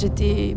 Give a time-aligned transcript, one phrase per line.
[0.00, 0.56] J'étais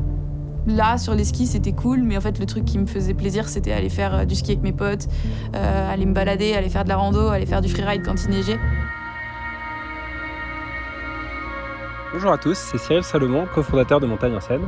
[0.67, 3.49] là sur les skis, c'était cool, mais en fait le truc qui me faisait plaisir,
[3.49, 5.07] c'était aller faire euh, du ski avec mes potes,
[5.55, 8.29] euh, aller me balader, aller faire de la rando, aller faire du freeride quand il
[8.29, 8.59] neigeait.
[12.13, 14.61] Bonjour à tous, c'est Cyril Salomon, cofondateur de Montagne en Seine.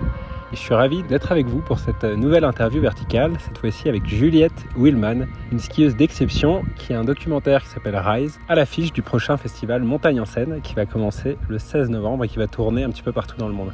[0.51, 4.07] Et je suis ravi d'être avec vous pour cette nouvelle interview verticale, cette fois-ci avec
[4.07, 9.03] Juliette Willman, une skieuse d'exception qui a un documentaire qui s'appelle Rise, à l'affiche du
[9.03, 12.83] prochain festival Montagne en Seine qui va commencer le 16 novembre et qui va tourner
[12.83, 13.71] un petit peu partout dans le monde.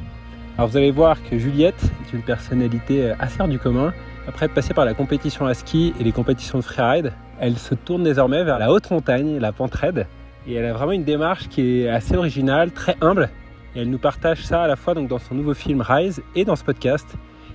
[0.60, 3.94] Alors vous allez voir que Juliette est une personnalité assez hors du commun.
[4.28, 7.74] Après être passée par la compétition à ski et les compétitions de freeride, elle se
[7.74, 10.06] tourne désormais vers la haute montagne, la pente raide.
[10.46, 13.30] Et elle a vraiment une démarche qui est assez originale, très humble.
[13.74, 16.44] Et elle nous partage ça à la fois donc dans son nouveau film Rise et
[16.44, 17.08] dans ce podcast.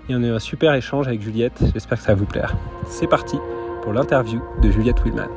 [0.09, 1.63] Et on a eu un super échange avec Juliette.
[1.75, 2.55] J'espère que ça va vous plaire.
[2.87, 3.37] C'est parti
[3.83, 5.29] pour l'interview de Juliette Willman.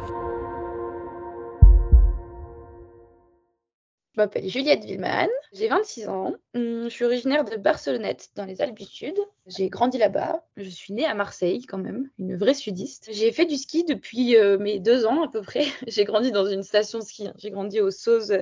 [4.19, 8.61] Je m'appelle Juliette Villeman, j'ai 26 ans, hum, je suis originaire de Barcelonnette dans les
[8.61, 9.15] Alpes du Sud.
[9.47, 13.11] J'ai grandi là-bas, je suis née à Marseille quand même, une vraie sudiste.
[13.13, 15.67] J'ai fait du ski depuis euh, mes deux ans à peu près.
[15.87, 17.35] j'ai grandi dans une station ski, hein.
[17.39, 18.37] j'ai grandi au Sauze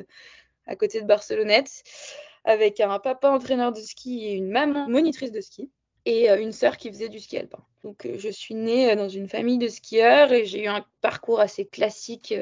[0.66, 1.82] à côté de Barcelonnette
[2.44, 5.70] avec un papa entraîneur de ski et une maman monitrice de ski
[6.06, 7.62] et euh, une sœur qui faisait du ski alpin.
[7.84, 11.38] Donc euh, je suis née dans une famille de skieurs et j'ai eu un parcours
[11.38, 12.32] assez classique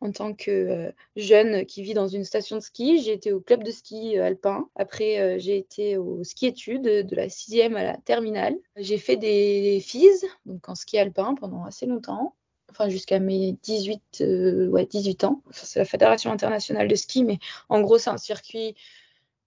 [0.00, 3.02] en tant que euh, jeune qui vit dans une station de ski.
[3.02, 4.68] J'ai été au club de ski euh, alpin.
[4.74, 8.56] Après, euh, j'ai été au ski études de la sixième à la terminale.
[8.76, 12.34] J'ai fait des FIS, donc en ski alpin, pendant assez longtemps.
[12.70, 14.22] Enfin, jusqu'à mes 18,
[14.70, 15.42] ouais, 18 ans.
[15.50, 18.76] c'est la Fédération internationale de ski, mais en gros, c'est un circuit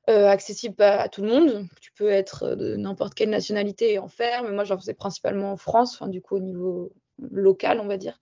[0.08, 1.68] accessible à, tout le monde.
[1.80, 5.54] Tu peux être de n'importe quelle nationalité et en faire, mais moi j'en faisais principalement
[5.54, 6.92] en France, enfin du coup au niveau
[7.32, 8.20] local, on va dire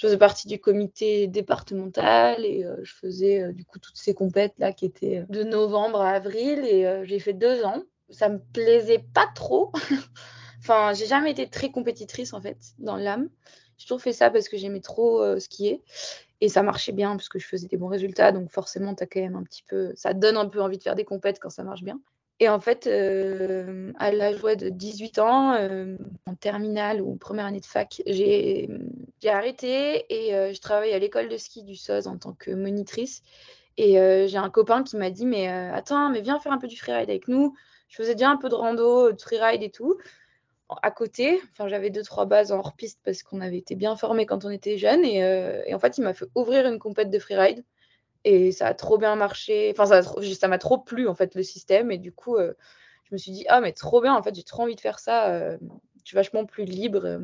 [0.00, 4.14] je faisais partie du comité départemental et euh, je faisais euh, du coup toutes ces
[4.14, 7.82] compètes là qui étaient euh, de novembre à avril et j'ai fait deux ans.
[8.08, 9.72] Ça me plaisait pas trop.
[10.58, 13.28] enfin, j'ai jamais été très compétitrice en fait dans l'âme.
[13.76, 15.82] J'ai toujours fait ça parce que j'aimais trop skier
[16.40, 18.32] et ça marchait bien parce que je faisais des bons résultats.
[18.32, 20.94] Donc forcément, as quand même un petit peu, ça donne un peu envie de faire
[20.94, 22.00] des compètes quand ça marche bien.
[22.42, 27.60] Et en fait, euh, à l'âge de 18 ans, euh, en terminale ou première année
[27.60, 28.66] de fac, j'ai
[29.26, 33.22] arrêté et euh, je travaille à l'école de ski du SOS en tant que monitrice.
[33.76, 33.92] Et
[34.28, 37.08] j'ai un copain qui m'a dit Mais attends, mais viens faire un peu du freeride
[37.08, 37.54] avec nous.
[37.88, 39.96] Je faisais déjà un peu de rando, de freeride et tout.
[40.82, 44.26] À côté, enfin, j'avais deux, trois bases en hors-piste parce qu'on avait été bien formés
[44.26, 45.04] quand on était jeunes.
[45.04, 45.18] Et,
[45.66, 47.64] et en fait, il m'a fait ouvrir une compète de freeride.
[48.24, 49.72] Et ça a trop bien marché.
[49.76, 51.90] Enfin, ça m'a trop plu, en fait, le système.
[51.90, 52.52] Et du coup, euh,
[53.04, 54.98] je me suis dit, ah, mais trop bien, en fait, j'ai trop envie de faire
[54.98, 55.28] ça.
[55.30, 55.56] Euh,
[56.02, 57.20] je suis vachement plus libre.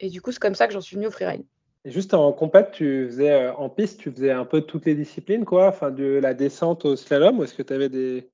[0.00, 1.44] Et du coup, c'est comme ça que j'en suis venue au freeride.
[1.86, 4.96] Et juste en compète, tu faisais euh, en piste, tu faisais un peu toutes les
[4.96, 5.68] disciplines, quoi?
[5.68, 8.28] Enfin, de la descente au slalom, ou est-ce que tu avais des.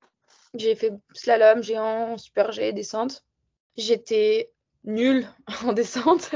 [0.55, 3.23] J'ai fait slalom, géant, super G, descente.
[3.77, 4.51] J'étais
[4.83, 5.27] nulle
[5.65, 6.31] en descente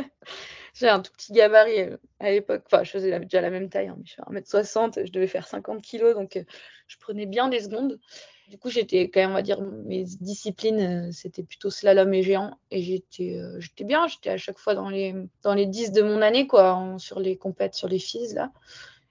[0.80, 2.64] j'ai un tout petit gabarit euh, à l'époque.
[2.68, 5.48] Enfin, je faisais déjà la même taille, hein, mais je fais 1m60, je devais faire
[5.48, 6.44] 50 kg, donc euh,
[6.88, 8.00] je prenais bien des secondes.
[8.50, 12.24] Du coup, j'étais quand même, on va dire, mes disciplines, euh, c'était plutôt slalom et
[12.24, 12.58] géant.
[12.72, 16.48] Et j'étais bien, j'étais à chaque fois dans les, dans les 10 de mon année,
[16.48, 18.52] quoi, sur les compètes, sur les FIS, là.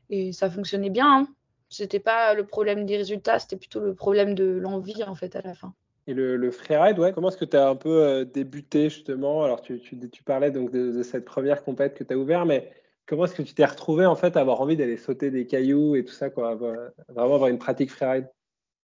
[0.09, 1.07] Et ça fonctionnait bien.
[1.07, 1.29] Hein.
[1.69, 5.43] C'était pas le problème des résultats, c'était plutôt le problème de l'envie, en fait, à
[5.43, 5.75] la fin.
[6.09, 9.43] Et le, freeride, ouais, comment est-ce que tu as un peu euh, débuté justement?
[9.43, 12.71] Alors, tu, tu, parlais donc de, cette première compète que tu as ouverte, mais
[13.07, 15.97] comment est-ce que tu t'es retrouvé en fait à avoir envie d'aller sauter des cailloux
[15.97, 18.29] et tout ça, quoi, vraiment avoir une pratique freeride?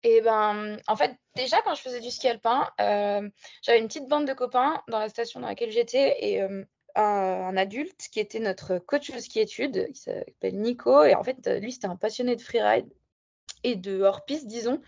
[0.03, 3.27] Et eh ben, en fait, déjà quand je faisais du ski alpin, euh,
[3.63, 6.63] j'avais une petite bande de copains dans la station dans laquelle j'étais et euh,
[6.95, 11.05] un, adulte qui était notre coach de ski études, qui s'appelle Nico.
[11.05, 12.87] Et en fait, lui, c'était un passionné de freeride
[13.65, 14.81] et de hors-piste, disons.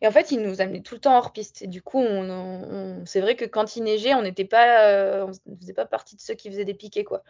[0.00, 1.62] Et en fait, il nous amenait tout le temps hors-piste.
[1.62, 5.50] Et du coup, on, c'est vrai que quand il neigeait, on n'était pas, euh, on
[5.52, 7.22] ne faisait pas partie de ceux qui faisaient des piquets, quoi.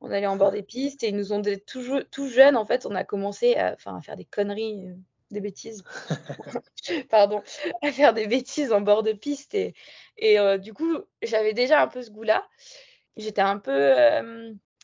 [0.00, 2.86] On allait en bord des pistes et ils nous ont toujours tout jeunes, en fait,
[2.86, 4.94] on a commencé à, à faire des conneries, euh,
[5.30, 5.84] des bêtises.
[7.10, 7.42] Pardon,
[7.82, 9.54] à faire des bêtises en bord de piste.
[9.54, 9.74] Et,
[10.16, 12.46] et euh, du coup, j'avais déjà un peu ce goût-là.
[13.16, 13.72] J'étais un peu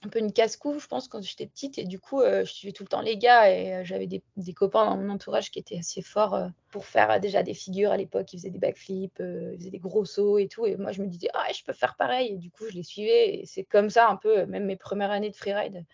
[0.04, 1.78] un peu une casse-cou, je pense, quand j'étais petite.
[1.78, 4.22] Et du coup, euh, je suivais tout le temps les gars et euh, j'avais des,
[4.54, 7.96] copains dans mon entourage qui étaient assez forts euh, pour faire déjà des figures à
[7.96, 8.32] l'époque.
[8.32, 10.66] Ils faisaient des backflips, ils faisaient des gros sauts et tout.
[10.66, 12.32] Et moi, je me disais, ah, je peux faire pareil.
[12.34, 13.36] Et du coup, je les suivais.
[13.36, 15.84] Et c'est comme ça, un peu, même mes premières années de freeride,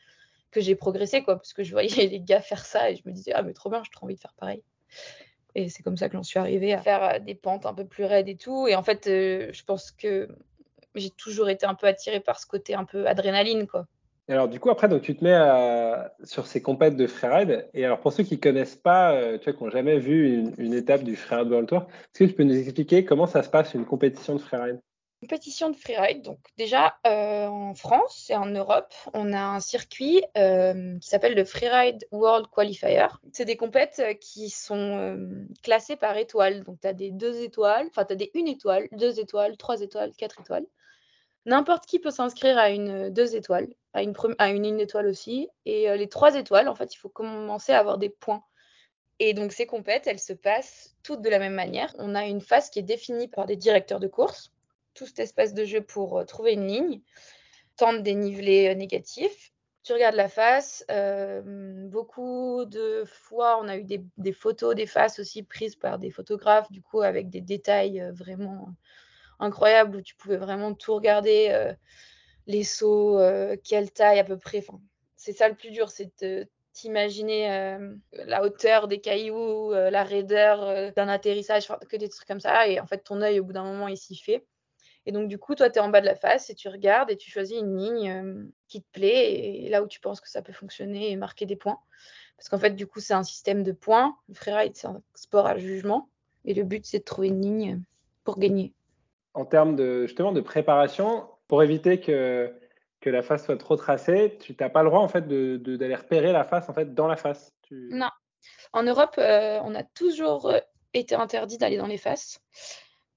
[0.50, 3.12] que j'ai progressé, quoi, parce que je voyais les gars faire ça et je me
[3.12, 4.62] disais, ah, mais trop bien, j'ai trop envie de faire pareil.
[5.55, 8.05] Et c'est comme ça que j'en suis arrivée à faire des pentes un peu plus
[8.05, 8.69] raides et tout.
[8.69, 10.28] Et en fait, je pense que
[10.94, 13.87] j'ai toujours été un peu attirée par ce côté un peu adrénaline, quoi
[14.28, 15.38] Et alors, du coup, après, donc, tu te mets
[16.25, 17.69] sur ces compètes de freeride.
[17.72, 20.52] Et alors, pour ceux qui ne connaissent pas, euh, tu vois, qui n'ont jamais vu
[20.58, 23.48] une, étape du freeride World Tour, est-ce que tu peux nous expliquer comment ça se
[23.48, 24.80] passe une compétition de freeride
[25.22, 26.22] Compétition de freeride.
[26.22, 31.34] Donc, déjà, euh, en France et en Europe, on a un circuit euh, qui s'appelle
[31.34, 33.06] le Freeride World Qualifier.
[33.32, 35.19] C'est des compètes qui sont
[35.62, 36.64] classées par étoiles.
[36.64, 39.81] Donc, tu as des deux étoiles, enfin, tu as des une étoile, deux étoiles, trois
[39.81, 40.66] étoiles, quatre étoiles.
[41.48, 45.48] N'importe qui peut s'inscrire à une deux étoiles, à une, à une, étoile aussi.
[45.66, 48.42] Et euh, les trois étoiles, en fait, il faut commencer à avoir des points.
[49.18, 51.94] Et donc ces compètes, elles se passent toutes de la même manière.
[51.98, 54.52] On a une phase qui est définie par des directeurs de course,
[54.94, 57.00] tout cet espace de jeu pour euh, trouver une ligne,
[57.76, 59.52] tente des nivelés négatifs.
[59.82, 60.84] Tu regardes la face.
[61.90, 66.10] beaucoup de fois, on a eu des, des, photos des faces aussi prises par des
[66.10, 68.74] photographes, du coup, avec des détails vraiment
[69.40, 71.72] incroyable où tu pouvais vraiment tout regarder, euh,
[72.48, 74.64] les sauts, euh, quelle taille à peu près.
[75.16, 80.92] C'est ça le plus dur, c'est de t'imaginer euh, la hauteur des cailloux, la raideur
[80.94, 82.66] d'un atterrissage, que des trucs comme ça.
[82.66, 84.44] Et en fait, ton œil, au bout d'un moment, il s'y fait.
[85.06, 87.10] Et donc, du coup, toi, tu es en bas de la face et tu regardes
[87.10, 90.42] et tu choisis une ligne qui te plaît et là où tu penses que ça
[90.42, 91.78] peut fonctionner et marquer des points.
[92.36, 94.16] Parce qu'en fait, du coup, c'est un système de points.
[94.28, 96.08] Le freeride, c'est un sport à jugement.
[96.44, 97.80] Et le but, c'est de trouver une ligne
[98.22, 98.72] pour gagner
[99.38, 102.54] en termes de, justement de préparation, pour éviter que,
[103.00, 105.94] que la face soit trop tracée, tu n'as pas le droit en fait d'aller de,
[105.94, 107.52] repérer la face en fait dans la face.
[107.70, 108.10] Non.
[108.72, 110.52] En Europe, euh, on a toujours
[110.94, 112.40] été interdit d'aller dans les faces.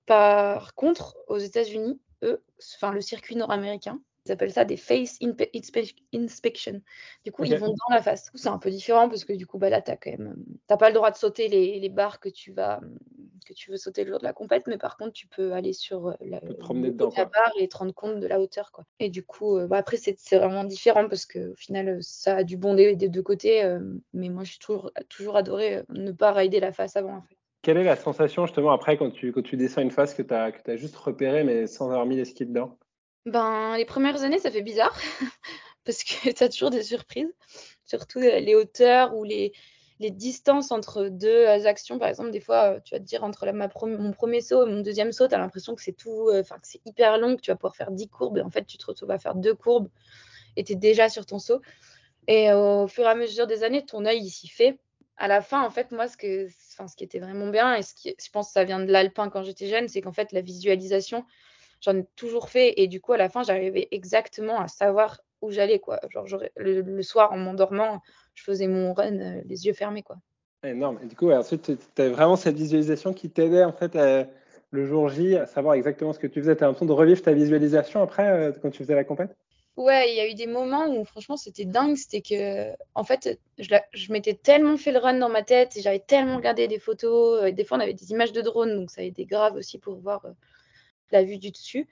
[0.05, 2.43] Par contre, aux États-Unis, eux,
[2.75, 5.19] enfin le circuit nord-américain, ils appellent ça des face
[6.13, 6.81] inspection.
[7.25, 8.29] Du coup, ils vont dans la face.
[8.35, 10.35] C'est un peu différent parce que du coup, bah, là, tu quand même,
[10.67, 12.81] pas le droit de sauter les, les, barres que tu vas,
[13.45, 15.73] que tu veux sauter le jour de la compète, mais par contre, tu peux aller
[15.73, 18.85] sur euh, la, barre et te rendre compte de la hauteur, quoi.
[18.99, 22.43] Et du coup, euh, bah, après, c'est vraiment différent parce que au final, ça a
[22.43, 23.63] du bon des, deux côtés.
[23.63, 23.79] Euh,
[24.13, 27.35] mais moi, j'ai toujours, toujours adoré ne pas rider la face avant, en fait.
[27.63, 30.33] Quelle est la sensation justement après quand tu, quand tu descends une face que tu
[30.33, 32.79] as, as, juste repéré mais sans avoir mis les skis dedans?
[33.25, 34.97] Ben, les premières années, ça fait bizarre
[35.85, 37.33] parce que tu as toujours des surprises,
[37.85, 39.53] surtout euh, les hauteurs ou les,
[39.99, 41.99] les distances entre deux actions.
[41.99, 44.81] Par exemple, des fois, euh, tu vas te dire entre mon premier saut et mon
[44.81, 47.41] deuxième saut, tu as l'impression que c'est tout, euh, enfin, que c'est hyper long, que
[47.41, 49.53] tu vas pouvoir faire 10 courbes et en fait, tu te retrouves à faire deux
[49.53, 49.89] courbes
[50.55, 51.61] et tu es déjà sur ton saut.
[52.27, 54.79] Et au fur et à mesure des années, ton œil, il s'y fait.
[55.17, 57.93] À la fin, en fait, moi, ce, que, ce qui était vraiment bien, et ce
[57.93, 60.41] qui, je pense que ça vient de l'alpin quand j'étais jeune, c'est qu'en fait, la
[60.41, 61.25] visualisation,
[61.81, 62.73] j'en ai toujours fait.
[62.77, 65.79] Et du coup, à la fin, j'arrivais exactement à savoir où j'allais.
[65.79, 65.99] quoi.
[66.09, 68.01] Genre, le, soir, en m'endormant,
[68.35, 70.03] je faisais mon run euh, les yeux fermés.
[70.03, 70.17] quoi.
[70.63, 70.99] Énorme.
[71.03, 73.95] Et du coup, ensuite, tu as vraiment cette visualisation qui t'aidait en fait
[74.71, 76.55] le jour J à savoir exactement ce que tu faisais.
[76.55, 79.35] Tu as l'impression de revivre ta visualisation après euh, quand tu faisais la compète?
[79.77, 81.95] Ouais, il y a eu des moments où franchement c'était dingue.
[81.95, 85.81] C'était que, en fait, je, je m'étais tellement fait le run dans ma tête et
[85.81, 87.45] j'avais tellement regardé des photos.
[87.45, 89.77] Et des fois, on avait des images de drone, donc ça a été grave aussi
[89.77, 90.31] pour voir euh,
[91.11, 91.87] la vue du dessus.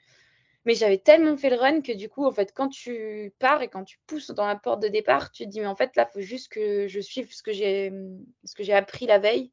[0.66, 3.69] Mais j'avais tellement fait le run que du coup, en fait, quand tu pars et
[3.69, 6.07] quand tu pousses dans la porte de départ, tu te dis, mais en fait, là,
[6.10, 9.51] il faut juste que je suive ce que j'ai, appris la veille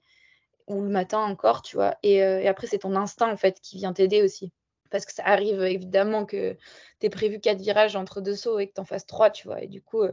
[0.66, 1.96] ou le matin encore, tu vois.
[2.02, 4.52] Et, euh, après, c'est ton instinct, en fait, qui vient t'aider aussi.
[4.90, 6.56] Parce que ça arrive évidemment que
[7.00, 9.46] tu es prévu quatre virages entre deux sauts et que tu en fasses trois, tu
[9.48, 9.62] vois.
[9.62, 10.12] Et du coup, euh,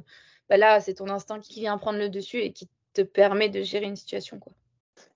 [0.50, 3.62] bah là, c'est ton instinct qui vient prendre le dessus et qui te permet de
[3.62, 4.54] gérer une situation, quoi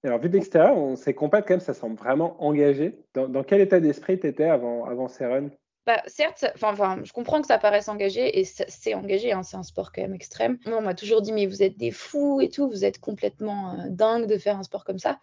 [0.03, 2.97] alors, vu d'extérieur, on s'est quand même, ça semble vraiment engagé.
[3.13, 5.49] Dans, quel état d'esprit tu étais avant, avant ces runs?
[5.85, 9.63] Bah, certes, enfin, je comprends que ça paraisse engagé et c'est engagé, hein, c'est un
[9.63, 10.57] sport quand même extrême.
[10.65, 13.71] Moi, on m'a toujours dit, mais vous êtes des fous et tout, vous êtes complètement
[13.71, 15.19] euh, dingue de faire un sport comme ça.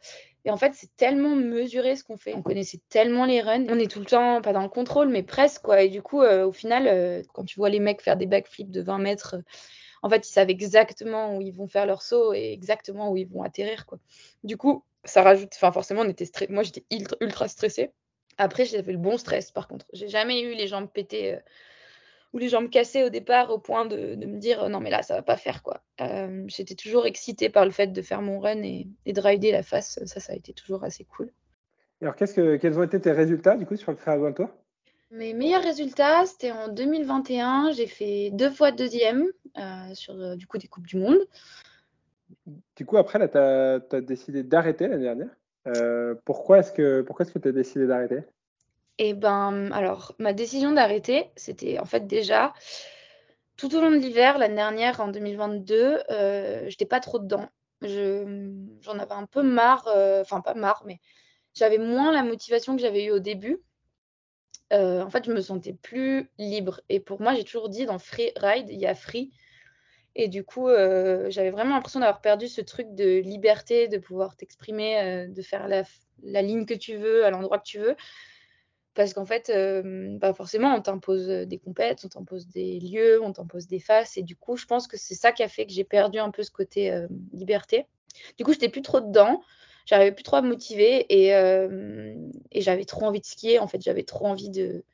[0.47, 2.33] Et en fait, c'est tellement mesuré ce qu'on fait.
[2.35, 3.67] On connaissait tellement les runs.
[3.69, 5.83] On est tout le temps, pas dans le contrôle, mais presque, quoi.
[5.83, 8.71] Et du coup, euh, au final, euh, quand tu vois les mecs faire des backflips
[8.71, 9.37] de 20 mètres
[10.05, 13.27] en fait, ils savent exactement où ils vont faire leur saut et exactement où ils
[13.27, 13.87] vont atterrir.
[14.45, 15.53] Du coup, ça rajoute.
[15.55, 16.85] Enfin, forcément, on était moi, j'étais
[17.23, 17.91] ultra, stressée.
[18.37, 19.87] Après, j'avais le bon stress, par contre.
[19.95, 21.39] J'ai jamais eu les jambes pétées euh,
[22.35, 25.15] ou les jambes cassées au départ au point de, me dire non, mais là, ça
[25.15, 25.63] va pas faire.
[25.63, 25.81] quoi.
[26.03, 29.63] Euh, j'étais toujours excitée par le fait de faire mon run et, de rider la
[29.63, 29.99] face.
[30.05, 31.33] Ça, ça a été toujours assez cool.
[32.03, 34.51] Alors, que, quels ont été tes résultats, du coup, sur le Triathlon Tour
[35.11, 37.73] mes meilleurs résultats, c'était en 2021.
[37.73, 41.19] J'ai fait deux fois deuxième euh, sur euh, du coup des Coupes du Monde.
[42.77, 45.31] Du coup, après, tu as, décidé d'arrêter l'année dernière.
[45.67, 47.05] Euh, pourquoi est-ce que
[47.39, 48.21] tu as décidé d'arrêter?
[48.99, 52.53] Eh ben, alors, ma décision d'arrêter, c'était en fait déjà
[53.57, 57.49] tout au long de l'hiver, l'année dernière, en 2022, je n'étais pas trop dedans.
[57.83, 59.89] J'en avais un peu marre,
[60.21, 60.99] enfin pas marre, mais
[61.55, 63.61] j'avais moins la motivation que j'avais eue au début.
[64.73, 66.81] En fait, je me sentais plus libre.
[66.89, 69.33] Et pour moi, j'ai toujours dit dans free ride, il y a free.
[70.17, 75.27] Et du coup, j'avais vraiment l'impression d'avoir perdu ce truc de liberté, de pouvoir t'exprimer,
[75.29, 75.83] de faire la,
[76.23, 77.97] la, ligne que tu veux, à l'endroit que tu veux.
[78.95, 79.53] Parce qu'en fait,
[80.21, 84.17] bah forcément, on t'impose des compètes, on t'impose des lieux, on t'impose des faces.
[84.17, 86.31] Et du coup, je pense que c'est ça qui a fait que j'ai perdu un
[86.31, 86.97] peu ce côté
[87.33, 87.87] liberté.
[88.39, 89.43] Du coup, j'étais plus trop dedans.
[89.87, 91.29] J'arrivais plus trop à me motiver et,
[92.53, 93.59] et j'avais trop envie de skier.
[93.59, 94.85] En fait, j'avais trop envie de,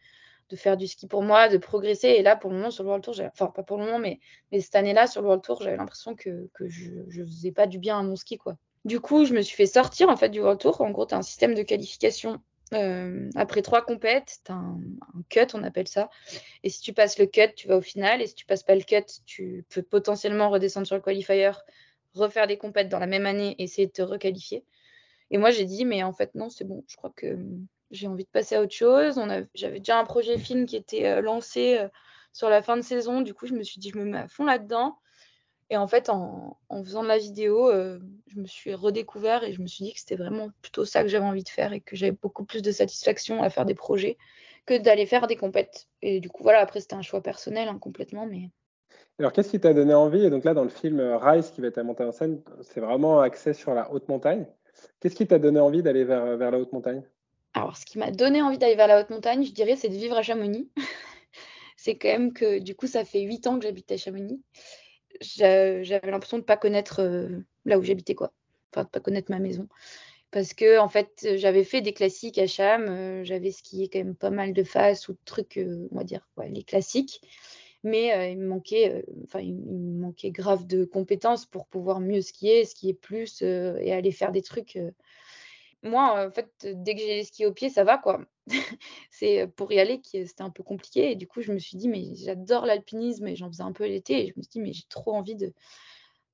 [0.49, 2.09] de, faire du ski pour moi, de progresser.
[2.09, 4.19] Et là, pour le moment, sur le World Tour, enfin, pas pour le moment, mais,
[4.51, 7.67] mais cette année-là, sur le World Tour, j'avais l'impression que, que je, je faisais pas
[7.67, 8.57] du bien à mon ski, quoi.
[8.85, 10.81] Du coup, je me suis fait sortir en fait du World Tour.
[10.81, 12.41] En gros, tu as un système de qualification
[12.73, 14.81] euh, après trois compètes, tu as un,
[15.29, 16.09] cut, on appelle ça.
[16.63, 18.23] Et si tu passes le cut, tu vas au final.
[18.23, 21.51] Et si tu passes pas le cut, tu peux potentiellement redescendre sur le qualifier,
[22.15, 24.65] refaire des compètes dans la même année et essayer de te requalifier.
[25.31, 26.85] Et moi, j'ai dit, mais en fait, non, c'est bon.
[26.89, 27.39] Je crois que
[27.91, 29.21] j'ai envie de passer à autre chose.
[29.55, 31.89] J'avais déjà un projet film qui était euh, lancé euh,
[32.33, 33.21] sur la fin de saison.
[33.21, 34.99] Du coup, je me suis dit, je me mets à fond là-dedans.
[35.73, 39.63] Et en fait, en, faisant de la vidéo, euh, je me suis redécouvert et je
[39.63, 41.95] me suis dit que c'était vraiment plutôt ça que j'avais envie de faire et que
[41.95, 44.19] j'avais beaucoup plus de satisfaction à faire des projets
[44.67, 45.87] que d'aller faire des compètes.
[46.03, 48.27] Et du coup, voilà, après, c'était un choix personnel hein, complètement.
[48.27, 48.51] Mais...
[49.21, 50.25] Alors, qu'est-ce qui t'a donné envie?
[50.25, 53.21] Et donc là, dans le film Rise, qui va être monter en scène, c'est vraiment
[53.21, 54.47] axé sur la haute montagne.
[55.01, 57.03] Qu'est-ce qui t'a donné envie d'aller vers, la haute montagne?
[57.55, 59.95] Alors, ce qui m'a donné envie d'aller vers la haute montagne, je dirais, c'est de
[59.95, 60.71] vivre à Chamonix.
[61.77, 64.41] c'est quand même que, du coup, ça fait huit ans que j'habite à Chamonix
[65.21, 67.29] j'avais l'impression de ne pas connaître euh,
[67.65, 68.33] là où j'habitais, quoi.
[68.73, 69.69] Enfin, de pas connaître ma maison.
[70.31, 74.15] Parce que, en fait, j'avais fait des classiques à Cham, euh, j'avais skié quand même
[74.15, 77.21] pas mal de faces ou de trucs, euh, on va dire, les classiques.
[77.83, 82.65] Mais il me manquait, enfin, il me manquait grave de compétences pour pouvoir mieux skier,
[82.65, 84.79] skier plus et aller faire des trucs
[85.83, 88.21] moi, en fait, dès que j'ai les skis au pied, ça va, quoi.
[89.11, 91.13] c'est pour y aller que c'était un peu compliqué.
[91.13, 93.87] Et du coup, je me suis dit, mais j'adore l'alpinisme et j'en faisais un peu
[93.87, 94.25] l'été.
[94.25, 95.37] Et je me suis dit, mais j'ai trop envie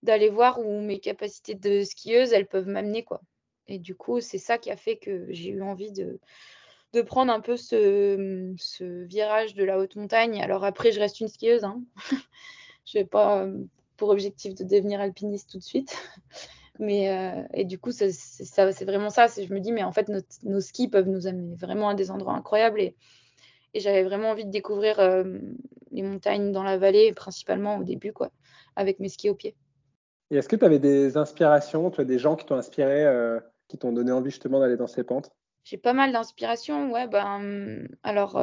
[0.02, 3.20] d'aller voir où mes capacités de skieuse, elles peuvent m'amener, quoi.
[3.68, 6.20] Et du coup, c'est ça qui a fait que j'ai eu envie de,
[6.93, 10.40] de prendre un peu ce, virage de la haute montagne.
[10.43, 11.64] Alors après, je reste une skieuse.
[11.64, 11.83] Hein.
[12.87, 13.47] je n'ai pas
[13.97, 15.97] pour objectif de devenir alpiniste tout de suite.
[16.78, 19.26] Mais, euh, et du coup, c'est vraiment ça.
[19.28, 20.11] Je me dis, mais en fait,
[20.43, 22.83] nos skis peuvent nous amener vraiment à des endroits incroyables.
[22.83, 22.95] Et,
[23.73, 25.38] et j'avais vraiment envie de découvrir euh,
[25.90, 28.31] les montagnes dans la vallée, principalement au début, quoi,
[28.75, 29.55] avec mes skis au pied.
[30.31, 33.38] Et est-ce que tu avais des inspirations, tu as des gens qui t'ont inspiré, euh,
[33.69, 35.31] qui t'ont donné envie justement d'aller dans ces pentes?
[35.68, 37.08] J'ai pas mal d'inspiration, ouais.
[37.08, 38.40] Ben, alors,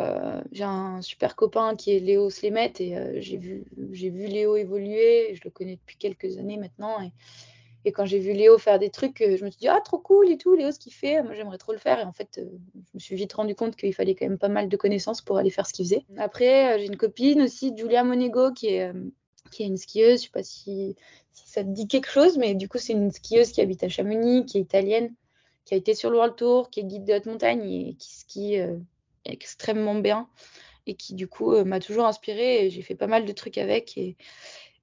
[0.52, 5.34] j'ai un super copain qui est Léo Slemet et j'ai vu, vu Léo évoluer.
[5.34, 7.02] Je le connais depuis quelques années maintenant.
[7.02, 7.14] Et,
[7.86, 9.98] et quand j'ai vu Léo faire des trucs, euh, je me suis dit, ah, trop
[9.98, 12.00] cool et tout, Léo, ce qu'il fait, moi j'aimerais trop le faire.
[12.00, 14.48] Et en fait, euh, je me suis vite rendu compte qu'il fallait quand même pas
[14.48, 16.06] mal de connaissances pour aller faire ce qu'il faisait.
[16.18, 18.92] Après, euh, j'ai une copine aussi, Julia Monego, qui est,
[19.52, 20.20] qui est une skieuse.
[20.20, 20.96] Je sais pas si,
[21.34, 24.46] ça te dit quelque chose, mais du coup, c'est une skieuse qui habite à Chamonix,
[24.46, 25.14] qui est italienne,
[25.66, 28.14] qui a été sur le World Tour, qui est guide de haute montagne et qui
[28.14, 28.58] skie
[29.26, 30.28] extrêmement bien
[30.86, 32.70] et qui, du coup, m'a toujours inspirée.
[32.70, 33.98] J'ai fait pas mal de trucs avec.
[33.98, 34.18] Et,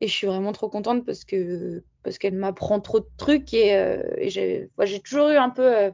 [0.01, 3.77] et je suis vraiment trop contente parce que parce qu'elle m'apprend trop de trucs et,
[3.77, 5.91] euh, j'ai toujours eu un peu euh,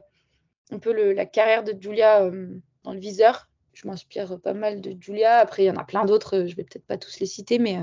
[0.71, 3.49] un peu la carrière de Julia euh, dans le viseur.
[3.73, 5.37] Je m'inspire pas mal de Julia.
[5.37, 6.45] Après, il y en a plein d'autres.
[6.47, 7.77] Je vais peut-être pas tous les citer, mais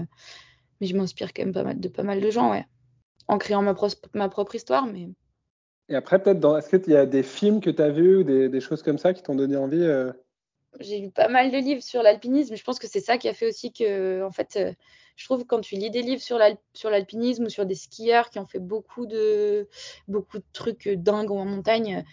[0.81, 2.65] mais je m'inspire quand même pas mal de pas mal de gens, ouais.
[3.29, 3.75] En créant ma,
[4.15, 5.11] ma propre histoire, mais.
[5.89, 8.61] Et après, peut-être, est-ce qu'il y a des films que tu as vus ou des,
[8.61, 9.87] choses comme ça qui t'ont donné envie
[10.81, 12.57] J'ai lu pas mal de livres sur l'alpinisme.
[12.57, 14.59] Je pense que c'est ça qui a fait aussi que, en fait,
[15.17, 16.39] je trouve que quand tu lis des livres sur
[16.91, 19.69] l'alpinisme ou sur des skieurs qui ont fait beaucoup de,
[20.09, 22.05] beaucoup de trucs dingues en montagne,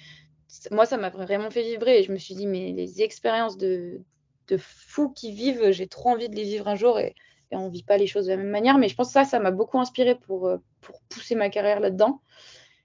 [0.70, 2.00] moi, ça m'a vraiment fait vibrer.
[2.00, 4.02] Et je me suis dit, mais les expériences de,
[4.48, 7.00] de fous qui vivent, j'ai trop envie de les vivre un jour.
[7.00, 7.16] Et,
[7.54, 8.78] on ne vit pas les choses de la même manière.
[8.78, 10.50] Mais je pense que ça, ça m'a beaucoup inspiré pour,
[10.80, 12.22] pour pousser ma carrière là-dedans.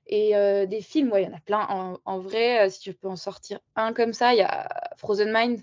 [0.06, 1.98] Et euh, des films, il y en a plein.
[2.04, 5.32] En, vrai, euh, si je peux en sortir un comme ça, il y a Frozen
[5.32, 5.60] Mind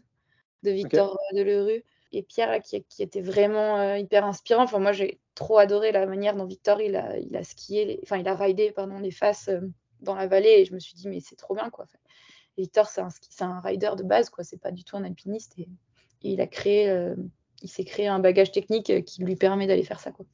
[0.63, 1.83] de Victor Delerue
[2.13, 4.63] et Pierre qui, était vraiment euh, hyper inspirant.
[4.63, 8.17] Enfin, moi, j'ai trop adoré la manière dont Victor il a, il a skié, enfin,
[8.17, 9.59] il a ridé pardon, les faces euh,
[10.01, 11.85] dans la vallée et je me suis dit, mais c'est trop bien quoi.
[12.57, 13.09] Victor, c'est un,
[13.49, 14.43] un rider de base, quoi.
[14.43, 15.67] C'est pas du tout un alpiniste et,
[16.21, 17.15] il a créé, euh,
[17.63, 20.25] il s'est créé un bagage technique qui lui permet d'aller faire ça, quoi.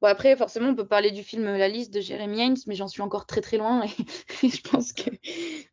[0.00, 2.88] Bon, après, forcément, on peut parler du film La liste de Jeremy Hines, mais j'en
[2.88, 3.84] suis encore très très loin.
[3.84, 3.88] Et,
[4.48, 5.10] je pense que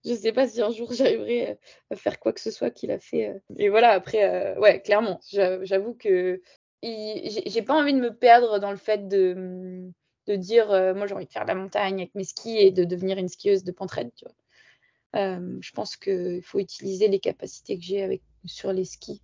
[0.03, 1.55] je ne sais pas si un jour j'arriverai euh,
[1.91, 3.29] à faire quoi que ce soit qu'il a fait.
[3.29, 3.39] Euh.
[3.57, 6.41] Et voilà, après, euh, ouais, clairement, j'avoue que
[6.83, 9.89] j'ai pas envie de me perdre dans le fait de,
[10.27, 13.17] de dire moi j'ai envie de faire la montagne avec mes skis et de devenir
[13.17, 15.39] une skieuse de pentraide, tu vois.
[15.59, 19.23] je pense qu'il faut utiliser les capacités que j'ai sur les skis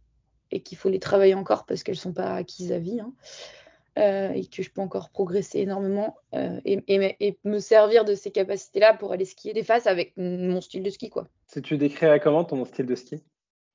[0.49, 2.99] et qu'il faut les travailler encore parce qu'elles sont pas acquises à vie.
[2.99, 3.13] Hein.
[3.99, 8.95] Euh, et que je peux encore progresser énormément euh, et, me servir de ces capacités-là
[8.95, 11.11] pour aller skier des faces avec mon style de ski.
[11.11, 11.27] Quoi.
[11.45, 13.23] Si tu décrirais comment ton style de ski?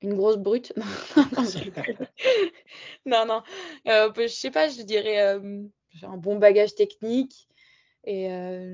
[0.01, 0.73] Une grosse brute
[3.05, 3.43] Non, non.
[3.87, 5.39] Euh, je sais pas, je dirais
[5.91, 7.47] j'ai un bon bagage technique
[8.03, 8.27] et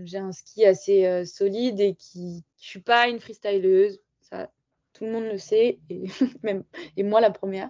[0.06, 4.02] j'ai un ski assez solide et qui je suis pas une freestyleuse.
[4.22, 4.50] Ça,
[4.94, 6.06] tout le monde le sait et
[6.42, 6.64] même
[6.98, 7.70] et moi la première.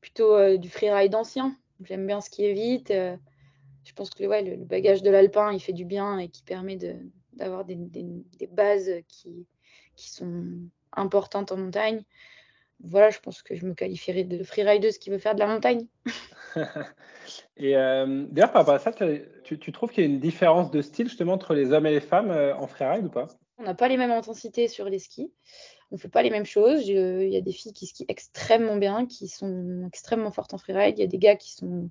[0.00, 2.90] Plutôt du freeride ancien J'aime bien skier vite.
[2.90, 3.16] Euh,
[3.84, 6.78] je pense que ouais, le, bagage de l'alpin, il fait du bien et qui permet
[7.34, 9.46] d'avoir des, des, bases qui,
[9.94, 10.44] qui sont
[10.92, 12.02] importantes en montagne.
[12.80, 15.86] Voilà, je pense que je me qualifierais de freerideuse qui veut faire de la montagne.
[17.56, 20.70] et euh, d'ailleurs, par rapport à ça, tu, tu trouves qu'il y a une différence
[20.70, 23.28] de style justement entre les hommes et les femmes euh, en freeride ou pas?
[23.58, 25.30] On n'a pas les mêmes intensités sur les skis
[25.90, 26.88] on fait pas les mêmes choses.
[26.88, 30.98] Il y a des filles qui skient extrêmement bien, qui sont extrêmement fortes en freeride.
[30.98, 31.90] Il y a des gars qui sont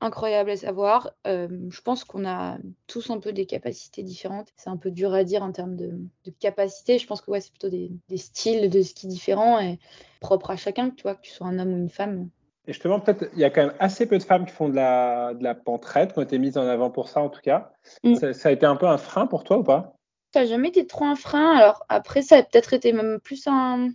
[0.00, 1.10] incroyables à savoir.
[1.26, 4.48] Euh, je pense qu'on a tous un peu des capacités différentes.
[4.56, 5.92] C'est un peu dur à dire en termes de,
[6.40, 6.98] capacité.
[6.98, 9.78] Je pense que ouais, c'est plutôt des, styles de ski différents et
[10.20, 12.28] propres à chacun, tu vois, que tu sois un homme ou une femme.
[12.66, 14.74] Et justement, peut-être, il y a quand même assez peu de femmes qui font de
[14.74, 17.72] la, de la pentraide, qui ont été mises en avant pour ça en tout cas.
[18.04, 18.32] Mm.
[18.32, 19.99] ça, a été un peu un frein pour toi ou pas?
[20.32, 21.56] Ça n'a jamais été trop un frein?
[21.56, 23.90] Alors après, ça a peut-être été même plus un,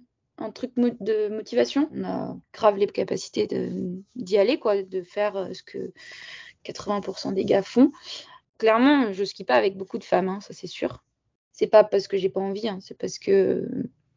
[0.53, 1.89] truc de motivation.
[1.93, 3.47] On a grave les capacités
[4.15, 5.93] d'y aller, quoi, de faire euh, ce que
[6.65, 7.91] 80% des gars font.
[8.57, 11.03] Clairement, je skie pas avec beaucoup de femmes, hein, ça c'est sûr.
[11.51, 13.65] C'est pas parce que j'ai pas envie, hein, c'est parce que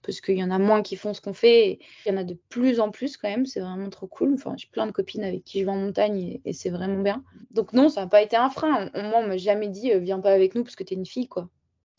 [0.03, 1.79] parce qu'il y en a moins qui font ce qu'on fait.
[2.07, 4.33] Il y en a de plus en plus quand même, c'est vraiment trop cool.
[4.35, 7.23] Enfin, j'ai plein de copines avec qui je vais en montagne et, c'est vraiment bien.
[7.51, 8.91] Donc non, ça n'a pas été un frein.
[8.95, 11.07] Moi, on m'a jamais dit euh, viens pas avec nous parce que tu es une
[11.07, 11.49] fille, quoi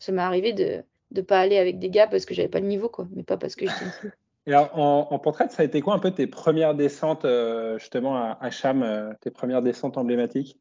[0.00, 2.66] ça m'est arrivé de ne pas aller avec des gars parce que j'avais pas le
[2.66, 4.10] niveau, quoi, mais pas parce que j'étais une fille.
[4.46, 4.70] Et alors,
[5.12, 8.82] en, portrait, ça a été quoi un peu tes premières descentes euh, justement à, Cham,
[8.82, 10.58] euh, tes premières descentes emblématiques?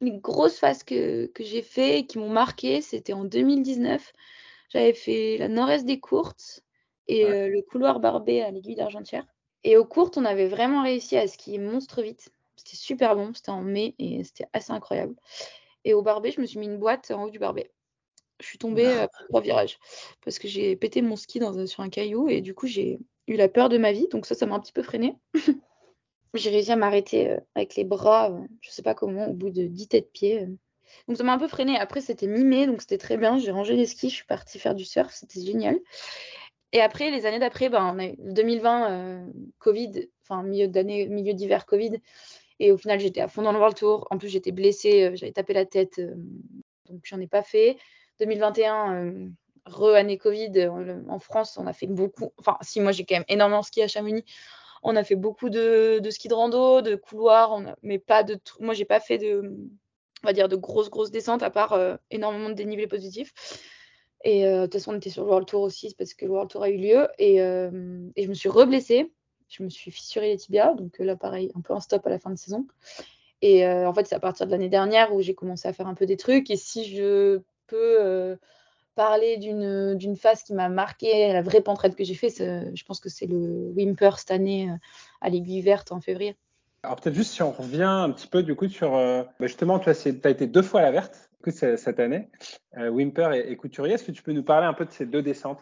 [0.00, 4.12] Les grosses phases que, que j'ai fait qui m'ont marqué, c'était en 2019.
[4.70, 6.64] J'avais fait la nord-est des courtes
[7.06, 9.24] et euh, le couloir barbé à l'aiguille d'Argentière.
[9.62, 12.32] Et aux courtes, on avait vraiment réussi à skier monstre vite.
[12.56, 15.14] C'était super bon, c'était en mai et c'était assez incroyable.
[15.84, 17.70] Et au barbé, je me suis mis une boîte en haut du barbé
[18.42, 19.78] je suis tombée après trois virages
[20.24, 23.36] parce que j'ai pété mon ski dans, sur un caillou et du coup j'ai eu
[23.36, 24.08] la peur de ma vie.
[24.10, 25.16] Donc ça, ça m'a un petit peu freiné.
[26.34, 29.32] j'ai réussi à m'arrêter euh, avec les bras, je euh, je sais pas comment, au
[29.32, 30.42] bout de 10 têtes pieds.
[30.42, 30.56] Euh.
[31.08, 31.78] Donc ça m'a un peu freiné.
[31.78, 33.38] Après, c'était mi-mai, donc c'était très bien.
[33.38, 35.78] J'ai rangé les skis, je suis partie faire du surf, c'était génial.
[36.72, 39.26] Et après, les années d'après, ben, on a eu 2020,
[39.58, 41.98] Covid, enfin milieu d'année, milieu d'hiver, Covid.
[42.60, 44.06] Et au final, j'étais à fond dans le World Tour.
[44.10, 46.00] En plus, j'étais blessée, j'avais tapé la tête,
[46.88, 47.76] donc j'en ai pas fait.
[48.20, 49.28] 2021, euh,
[49.66, 52.32] re-année Covid, euh, en France, on a fait beaucoup.
[52.38, 54.24] Enfin, si, moi j'ai quand même énormément ski à Chamonix.
[54.82, 58.38] On a fait beaucoup de, ski de rando, de couloir, mais pas de.
[58.58, 59.40] Moi, j'ai pas fait de,
[60.24, 63.32] on va dire, de grosses, grosses descentes, à part euh, énormément de dénivelé positif.
[64.24, 66.50] Et de toute façon, on était sur le World Tour aussi, parce que le World
[66.50, 67.08] Tour a eu lieu.
[67.18, 69.12] Et, et je me suis reblessée.
[69.48, 70.74] Je me suis fissuré les tibias.
[70.74, 72.66] Donc là, pareil, un peu en stop à la fin de saison.
[73.40, 75.94] Et en fait, c'est à partir de l'année dernière où j'ai commencé à faire un
[75.94, 76.50] peu des trucs.
[76.50, 77.40] Et si je
[77.76, 78.36] euh,
[78.94, 82.30] parler d'une phase qui m'a marqué, la vraie pentraide que j'ai fait,
[82.74, 84.76] je pense que c'est le Wimper cette année euh,
[85.20, 86.36] à l'aiguille verte en février.
[86.82, 89.78] Alors peut-être juste si on revient un petit peu du coup sur euh, bah, justement
[89.78, 92.28] tu as, été deux fois à la verte cette année,
[92.76, 93.94] Wimper et, Couturier.
[93.94, 95.58] Est-ce que tu peux nous parler un peu de ces deux descentes?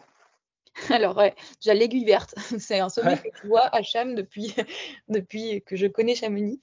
[0.89, 2.35] Alors, ouais, j'ai l'aiguille verte.
[2.59, 4.53] C'est un sommet que tu vois à Cham depuis,
[5.09, 6.59] depuis que je connais Chamonix.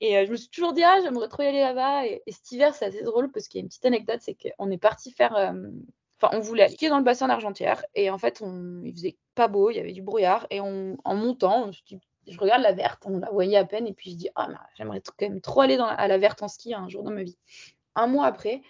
[0.00, 2.06] Et euh, je me suis toujours dit, ah, j'aimerais trop y aller là-bas.
[2.06, 4.70] Et, cet hiver, c'est assez drôle parce qu'il y a une petite anecdote, c'est qu'on
[4.70, 5.36] est parti faire.
[5.36, 5.52] Euh,
[6.20, 7.84] enfin, on voulait aller dans le bassin d'Argentière.
[7.94, 10.46] Et en fait, on, il faisait pas beau, il y avait du brouillard.
[10.50, 13.86] Et on, en montant, je, je, regarde la verte, on la voyait à peine.
[13.86, 16.48] Et puis je dis, ah, j'aimerais quand même trop aller dans, à la verte en
[16.48, 17.38] ski un jour dans ma vie.
[17.94, 18.62] Un mois après,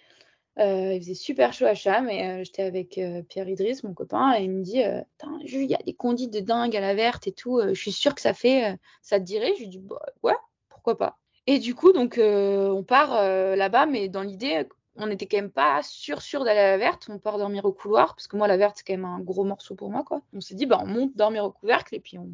[0.59, 4.43] euh, il faisait super chaud à Cham et j'étais avec Pierre Idriss, mon copain, et
[4.43, 7.61] il me dit il y a des conduits de dingue à la verte et tout,
[7.65, 9.53] je suis sûre que ça fait, ça te dirait?
[9.55, 10.35] Je lui dis bah, ouais,
[10.67, 11.20] pourquoi pas.
[11.47, 15.37] Et du coup, donc, euh, on part euh, là-bas, mais dans l'idée, on n'était quand
[15.37, 17.07] même pas sûr, sûr d'aller à la verte.
[17.09, 19.43] On part dormir au couloir, parce que moi, la verte, c'est quand même un gros
[19.43, 20.21] morceau pour moi, quoi.
[20.33, 22.29] On s'est dit, bah, on monte dormir au couvercle, et puis on,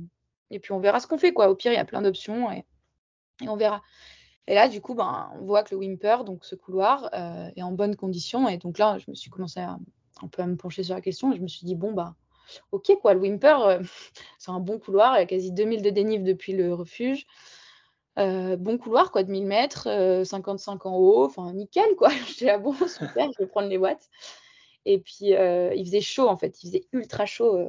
[0.51, 1.49] et puis on verra ce qu'on fait, quoi.
[1.49, 2.65] Au pire, il y a plein d'options, et...
[3.41, 3.81] et, on verra.
[4.47, 7.63] Et là, du coup, ben, on voit que le Wimper, donc ce couloir, euh, est
[7.63, 8.47] en bonne condition.
[8.49, 9.77] Et donc là, je me suis commencé à,
[10.21, 12.15] un peu à me pencher sur la question, et je me suis dit, bon, bah,
[12.71, 13.79] ok, quoi, le Wimper,
[14.37, 17.25] c'est un bon couloir, il y a quasi 2000 de dénive depuis le refuge.
[18.17, 19.87] Euh, bon couloir, quoi, de 1000 mètres,
[20.23, 22.09] 55 euh, en haut, enfin nickel, quoi.
[22.27, 24.09] J'étais là, bon, super, je vais prendre les watts.
[24.85, 27.67] Et puis, euh, il faisait chaud, en fait, il faisait ultra chaud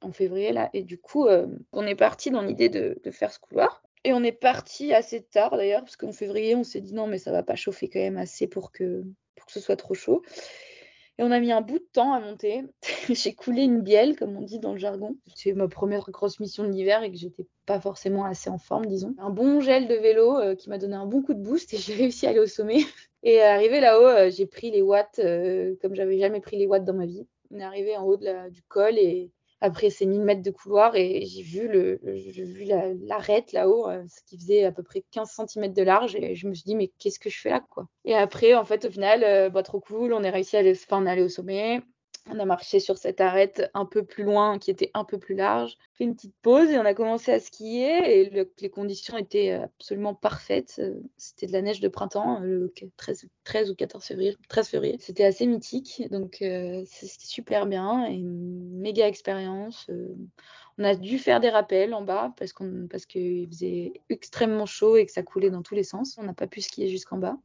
[0.00, 0.70] en février là.
[0.72, 1.26] Et du coup,
[1.72, 3.82] on est parti dans l'idée de, de, faire ce couloir.
[4.04, 7.18] Et on est parti assez tard d'ailleurs, parce qu'en février, on s'est dit non, mais
[7.18, 9.04] ça va pas chauffer quand même assez pour que,
[9.36, 10.22] pour que ce soit trop chaud.
[11.20, 12.64] Et on a mis un bout de temps à monter.
[13.10, 15.16] j'ai coulé une bielle, comme on dit dans le jargon.
[15.34, 18.86] C'est ma première grosse mission de l'hiver et que j'étais pas forcément assez en forme,
[18.86, 19.14] disons.
[19.18, 21.76] Un bon gel de vélo euh, qui m'a donné un bon coup de boost et
[21.76, 22.78] j'ai réussi à aller au sommet.
[23.22, 26.86] Et arrivé là-haut, euh, j'ai pris les watts euh, comme j'avais jamais pris les watts
[26.86, 27.26] dans ma vie.
[27.50, 31.24] On est arrivé en haut du col et après ces 1000 mètres de couloir et
[31.26, 32.64] j'ai vu, le, vu
[33.06, 36.48] l'arête là-haut, euh, ce qui faisait à peu près 15 cm de large et je
[36.48, 37.86] me suis dit mais qu'est-ce que je fais là quoi?
[38.04, 41.22] Et après en fait au final, euh, bah, trop cool, on est réussi à aller,
[41.22, 41.80] au sommet,
[42.28, 45.34] on a marché sur cette arête un peu plus loin, qui était un peu plus
[45.34, 45.76] large.
[45.94, 48.20] Fait une petite pause et on a commencé à skier.
[48.20, 50.80] Et les conditions étaient absolument parfaites.
[51.16, 54.36] C'était de la neige de printemps, le 13, ou 14 février.
[54.48, 54.96] 13 février.
[55.00, 56.04] C'était assez mythique.
[56.10, 58.04] Donc euh, c'était super bien.
[58.06, 59.86] Et méga expérience.
[59.90, 60.14] Euh,
[60.78, 65.12] on a dû faire des rappels en bas parce qu'il faisait extrêmement chaud et que
[65.12, 66.16] ça coulait dans tous les sens.
[66.18, 67.36] On n'a pas pu skier jusqu'en bas.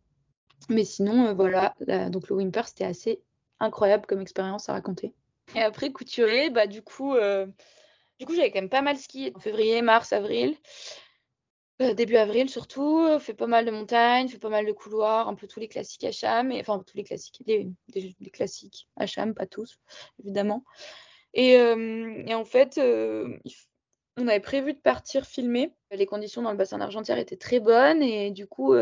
[0.70, 1.76] Mais sinon, euh, voilà,
[2.10, 3.22] donc le Wimper, c'était assez
[3.60, 5.14] incroyable comme expérience à raconter.
[5.56, 7.46] Et après, couturier, bah, du coup, euh,
[8.26, 10.56] coup j'avais quand même pas mal skié en février, mars, avril.
[11.82, 15.28] Euh, début avril surtout, euh, fait pas mal de montagnes, fait pas mal de couloirs,
[15.28, 16.12] un peu tous les classiques et,
[16.62, 19.78] enfin tous les classiques, les, classiques à Cham, pas tous,
[20.24, 20.64] évidemment.
[21.34, 22.80] Et, et en fait,
[24.18, 25.74] on avait prévu de partir filmer.
[25.92, 28.74] Les conditions dans le bassin d'Argentière étaient très bonnes, et du coup,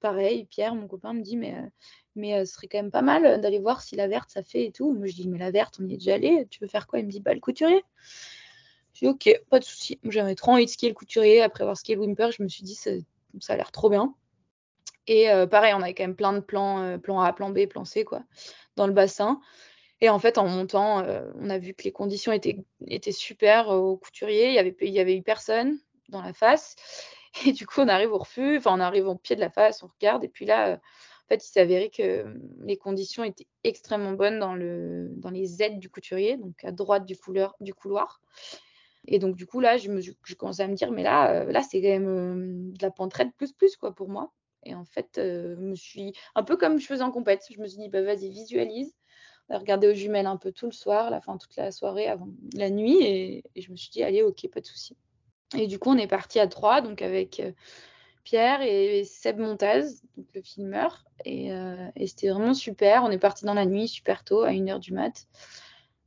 [0.00, 1.54] pareil, Pierre, mon copain, me dit, mais
[2.16, 4.42] mais euh, ce serait quand même pas mal euh, d'aller voir si la verte ça
[4.42, 4.92] fait et tout.
[4.92, 6.98] Moi je dis mais la verte on y est déjà allé, tu veux faire quoi?
[6.98, 7.84] Il me dit bah le couturier.
[8.94, 10.00] Je dis ok, pas de souci.
[10.04, 12.64] J'avais trop envie de skier le couturier après avoir skié le Wimper, je me suis
[12.64, 12.90] dit ça,
[13.48, 14.14] a l'air trop bien.
[15.06, 17.84] Et euh, pareil, on avait quand même plein de plans, plan A, plan B, plan
[17.84, 18.22] C quoi,
[18.74, 19.40] dans le bassin.
[20.00, 21.04] Et en fait, en montant,
[21.40, 24.48] on a vu que les conditions étaient, étaient super au couturier.
[24.48, 25.78] Il y avait, il y avait eu personne
[26.08, 26.76] dans la face.
[27.46, 29.82] Et du coup, on arrive au refus, enfin, on arrive au pied de la face,
[29.82, 30.74] on regarde, et puis là,
[31.26, 32.24] en fait, il s'avérait que
[32.60, 37.04] les conditions étaient extrêmement bonnes dans, le, dans les aides du couturier, donc à droite
[37.04, 38.20] du, couloir.
[39.08, 41.52] Et donc, du coup, là, je, me, je commençais à me dire, mais là, euh,
[41.52, 44.32] là c'est quand même de la pentraide plus plus, quoi, pour moi.
[44.64, 47.42] Et en fait, euh, je me suis un peu comme je faisais en compète.
[47.50, 48.94] Je me suis dit, bah, vas-y, visualise.
[49.48, 52.68] Regarder aux jumelles un peu tout le soir, la fin toute la soirée avant la
[52.68, 52.98] nuit.
[53.02, 54.96] Et, je me suis dit, allez, ok, pas de souci.
[55.56, 57.52] Et du coup, on est parti à trois, donc avec euh,
[58.24, 61.04] Pierre et Seb Montaz, donc le filmeur.
[61.26, 63.04] Euh, et, c'était vraiment super.
[63.04, 65.26] On est parti dans la nuit super tôt, à 1h du mat.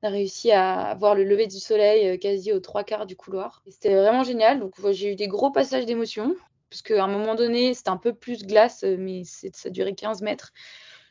[0.01, 3.15] On a réussi à voir le lever du soleil euh, quasi aux trois quarts du
[3.15, 3.63] couloir.
[3.69, 4.59] C'était vraiment génial.
[4.59, 6.35] Donc j'ai eu des gros passages d'émotion.
[6.69, 10.53] Parce qu'à un moment donné, c'était un peu plus glace, mais ça durait 15 mètres.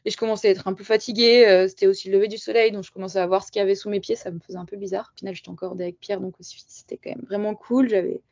[0.04, 1.66] Et je commençais à être un peu fatiguée.
[1.68, 3.74] C'était aussi le lever du soleil, donc je commençais à voir ce qu'il y avait
[3.74, 4.16] sous mes pieds.
[4.16, 5.12] Ça me faisait un peu bizarre.
[5.14, 7.88] Au final, j'étais encore avec Pierre, donc c'était quand même vraiment cool.
[7.88, 8.22] J'avais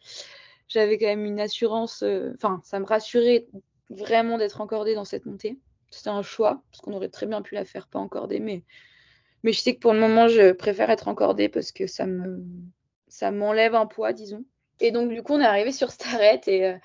[0.68, 3.46] j'avais quand même une assurance, euh, enfin, ça me rassurait
[3.90, 5.59] vraiment d'être encordée dans cette montée.
[5.90, 8.64] C'était un choix, parce qu'on aurait très bien pu la faire pas encordée, mais,
[9.42, 12.44] mais je sais que pour le moment, je préfère être encordée parce que ça me
[13.09, 14.44] ça m'enlève un poids, disons.
[14.81, 16.76] Et donc, du coup, on est arrivé sur cette arête et, euh,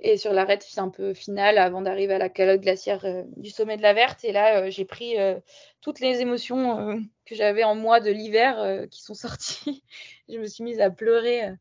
[0.00, 3.76] et sur l'arête un peu finale avant d'arriver à la calotte glaciaire euh, du sommet
[3.76, 4.24] de la Verte.
[4.24, 5.16] Et là, j'ai pris
[5.80, 9.82] toutes les émotions que j'avais en moi de l'hiver qui sont sorties.
[10.28, 11.54] je me suis mise à pleurer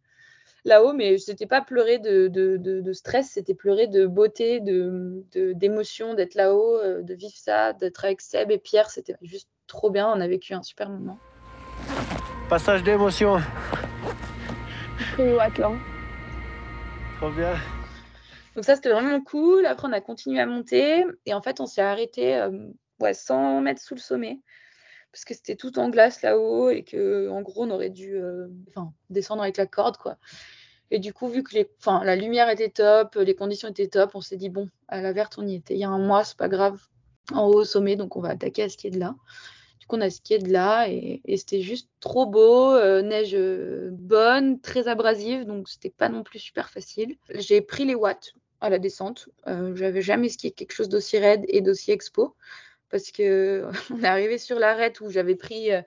[0.68, 5.24] là-haut, mais c'était pas pleurer de, de, de, stress, c'était pleurer de beauté, de
[5.54, 8.92] d'émotion d'être là-haut, euh, de vivre ça, d'être avec Seb et Pierre.
[8.92, 10.08] C'était juste trop bien.
[10.14, 11.18] On a vécu un super moment.
[12.50, 13.40] Passage d'émotion.
[17.18, 17.56] Trop bien.
[18.58, 19.68] Donc ça, c'était vraiment cool.
[19.68, 21.06] Après, on a continué à monter.
[21.28, 22.50] Et en fait, on s'est arrêté euh,
[23.00, 24.40] ouais, 100 mètres sous le sommet.
[25.12, 28.48] Parce que c'était tout en glace là-haut et que en gros, on aurait dû euh,
[29.12, 29.98] descendre avec la corde.
[29.98, 30.18] quoi.
[30.90, 34.22] Et du coup, vu que les, la lumière était top, les conditions étaient top, on
[34.22, 35.76] s'est dit, bon, à la verte, on y était.
[35.76, 36.82] Il y a un mois, c'est pas grave,
[37.34, 39.14] en haut au sommet, donc on va attaquer à skier de là.
[39.80, 43.92] Du coup, on a skié de là et, c'était juste trop beau, euh, neige euh,
[43.92, 47.18] bonne, très abrasive, donc c'était pas non plus super facile.
[47.36, 49.30] J'ai pris les watts à la descente.
[49.48, 52.36] Euh, J'avais jamais skié quelque chose d'aussi raide et d'aussi expo
[52.90, 55.82] parce que on est arrivé sur l'arête où j'avais pris euh,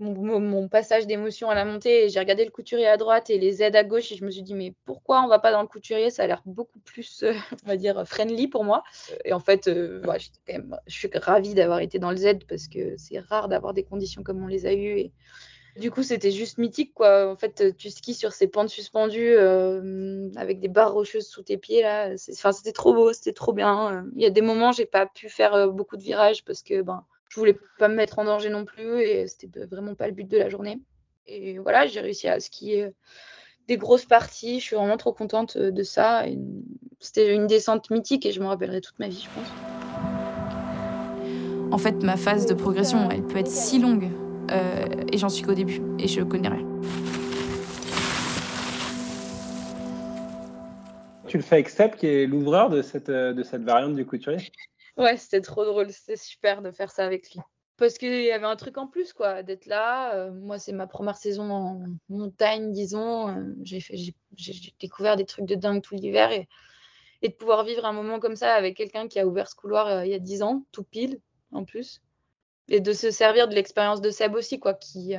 [0.00, 3.76] mon, passage d'émotion à la montée, j'ai regardé le couturier à droite et les aides
[3.76, 6.10] à gauche et je me suis dit mais pourquoi on va pas dans le couturier?
[6.10, 8.82] Ça a l'air beaucoup plus, euh, on va dire, friendly pour moi.
[9.24, 10.02] Et en fait, euh,
[10.86, 14.22] je suis ravie d'avoir été dans le Z parce que c'est rare d'avoir des conditions
[14.22, 14.98] comme on les a eues.
[14.98, 15.12] Et
[15.76, 17.30] du coup, c'était juste mythique quoi.
[17.30, 21.56] En fait, tu skis sur ces pentes suspendues euh, avec des barres rocheuses sous tes
[21.56, 22.10] pieds là.
[22.32, 24.04] Enfin, c'était trop beau, c'était trop bien.
[24.16, 27.04] Il y a des moments, j'ai pas pu faire beaucoup de virages parce que ben
[27.28, 30.28] je voulais pas me mettre en danger non plus et c'était vraiment pas le but
[30.28, 30.80] de la journée.
[31.26, 32.90] Et voilà, j'ai réussi à skier
[33.68, 34.58] des grosses parties.
[34.58, 36.24] Je suis vraiment trop contente de ça.
[36.98, 39.48] C'était une descente mythique et je me rappellerai toute ma vie, je pense.
[41.72, 44.10] En fait, ma phase de progression, elle peut être si longue.
[44.50, 45.80] Euh, et j'en suis qu'au début.
[45.98, 46.66] Et je connais rien.
[51.26, 54.50] Tu le fais avec Seb, qui est l'ouvreur de cette, de cette variante du couturier?
[54.96, 55.90] Ouais, c'était trop drôle.
[55.90, 57.40] C'était super de faire ça avec lui
[57.80, 60.14] parce qu'il y avait un truc en plus, quoi, d'être là.
[60.14, 63.28] Euh, moi, c'est ma première saison en montagne, disons.
[63.28, 64.14] Euh, j'ai,
[64.78, 66.46] découvert des trucs de dingue tout l'hiver et,
[67.22, 69.86] et, de pouvoir vivre un moment comme ça avec quelqu'un qui a ouvert ce couloir
[69.86, 71.20] euh, il y a dix ans, tout pile,
[71.52, 72.02] en plus.
[72.70, 74.74] Et de se servir de l'expérience de Seb aussi, quoi.
[74.74, 75.14] Qui,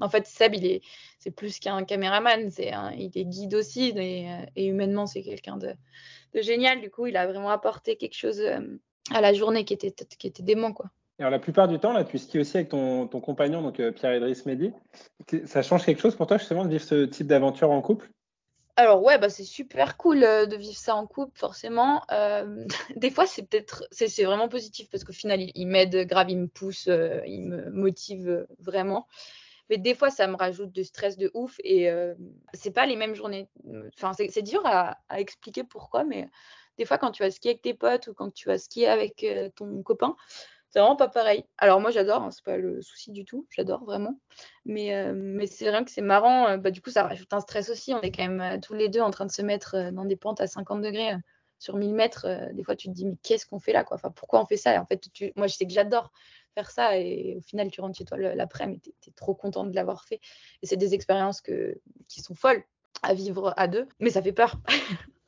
[0.00, 0.80] en fait, Seb, il est,
[1.18, 5.74] c'est plus qu'un caméraman, c'est il est guide aussi, et, et humainement, c'est quelqu'un de,
[6.34, 6.80] génial.
[6.80, 8.42] Du coup, il a vraiment apporté quelque chose
[9.10, 10.90] à la journée qui était, qui était dément, quoi.
[11.20, 14.46] Alors, la plupart du temps, là, tu skis aussi avec ton, compagnon, donc euh, Pierre-Idriss
[14.46, 14.72] Mehdi.
[15.46, 18.08] Ça change quelque chose pour toi, justement, de vivre ce type d'aventure en couple?
[18.78, 22.04] Alors ouais, bah c'est super cool euh, de vivre ça en couple, forcément.
[22.12, 22.64] Euh,
[22.96, 26.46] des fois, c'est peut-être, c'est vraiment positif parce qu'au final, il, m'aide grave, il me
[26.46, 29.08] pousse, il me motive vraiment.
[29.68, 31.90] Mais des fois, ça me rajoute de stress de ouf et
[32.54, 33.48] c'est pas les mêmes journées.
[34.30, 36.28] C'est dur à, expliquer pourquoi, mais
[36.78, 39.26] des fois, quand tu vas skier avec tes potes ou quand tu vas skier avec
[39.56, 40.16] ton copain,
[40.70, 41.44] c'est vraiment pas pareil.
[41.56, 44.18] Alors moi j'adore, hein, c'est pas le souci du tout, j'adore vraiment.
[44.64, 47.40] Mais, euh, mais c'est vrai que c'est marrant, euh, bah, du coup ça rajoute un
[47.40, 47.94] stress aussi.
[47.94, 50.16] On est quand même euh, tous les deux en train de se mettre dans des
[50.16, 51.14] pentes à 50 degrés
[51.58, 52.26] sur 1000 mètres.
[52.52, 53.96] des fois tu te dis mais qu'est-ce qu'on fait là quoi?
[53.96, 54.80] Enfin, Pourquoi on fait ça?
[54.80, 55.02] En fait,
[55.36, 56.12] moi je sais que j'adore
[56.54, 59.74] faire ça et au final tu rentres chez toi l'après-midi, tu es, trop contente de
[59.74, 60.20] l'avoir fait.
[60.62, 62.62] Et c'est des expériences que, qui sont folles
[63.02, 64.60] à vivre à deux, mais ça fait peur.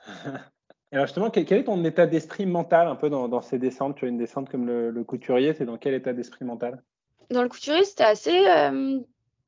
[0.92, 3.96] alors justement, quel, est ton état d'esprit mental un peu dans, ces descentes?
[3.96, 6.82] Tu as une descente comme le, couturier, tu es dans quel état d'esprit mental?
[7.30, 8.98] Dans le couturier, c'était assez euh,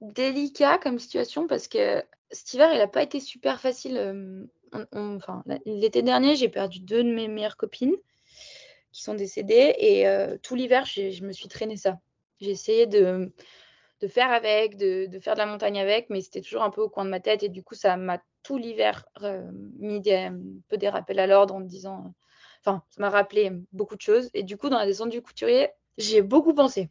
[0.01, 3.97] délicat comme situation parce que cet hiver, il n'a pas été super facile.
[3.97, 4.45] Euh,
[4.93, 7.97] enfin, l'été dernier, j'ai perdu deux de mes meilleures copines
[8.93, 11.99] qui sont décédées et euh, tout l'hiver, je me suis traîné ça.
[12.41, 13.33] J'ai essayé de,
[14.01, 16.83] de faire avec, de, de, faire de la montagne avec, mais c'était toujours un peu
[16.83, 20.15] au coin de ma tête et du coup, ça m'a tout l'hiver euh, mis des,
[20.15, 22.05] un peu des rappels à l'ordre en disant.
[22.07, 22.11] Euh,
[22.61, 24.31] enfin, ça m'a rappelé beaucoup de choses.
[24.35, 26.91] Et du coup, dans la descente du couturier, j'ai beaucoup pensé.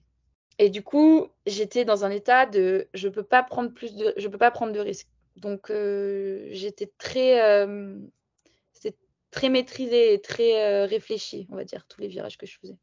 [0.57, 4.27] Et du coup, j'étais dans un état de je peux pas prendre plus de je
[4.27, 5.07] peux pas prendre de risques.
[5.37, 7.97] Donc euh, j'étais très euh,
[8.73, 8.97] c'était
[9.31, 12.77] très maîtrisé et très réfléchi, on va dire, tous les virages que je faisais.